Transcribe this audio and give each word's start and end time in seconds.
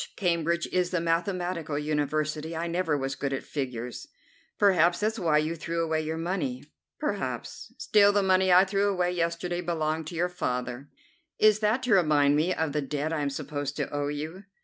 Cambridge 0.15 0.65
is 0.71 0.89
the 0.89 0.99
mathematical 0.99 1.77
university. 1.77 2.57
I 2.57 2.65
never 2.65 2.97
was 2.97 3.13
good 3.13 3.33
at 3.33 3.43
figures." 3.43 4.07
"Perhaps 4.57 4.99
that's 5.01 5.19
why 5.19 5.37
you 5.37 5.55
threw 5.55 5.83
away 5.83 6.01
your 6.01 6.17
money." 6.17 6.63
"Perhaps. 6.99 7.71
Still, 7.77 8.11
the 8.11 8.23
money 8.23 8.51
I 8.51 8.65
threw 8.65 8.87
away 8.89 9.11
yesterday 9.11 9.61
belonged 9.61 10.07
to 10.07 10.15
your 10.15 10.27
father." 10.27 10.89
"Is 11.37 11.59
that 11.59 11.83
to 11.83 11.93
remind 11.93 12.35
me 12.35 12.51
of 12.51 12.71
the 12.71 12.81
debt 12.81 13.13
I 13.13 13.21
am 13.21 13.29
supposed 13.29 13.75
to 13.77 13.91
owe 13.93 14.07
you?" 14.07 14.45